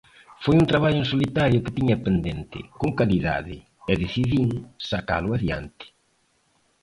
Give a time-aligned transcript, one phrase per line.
[0.43, 3.57] Foi un traballo en solitario que tiña pendente, con calidade,
[3.91, 4.47] e decidín
[4.89, 5.85] sacalo adiante.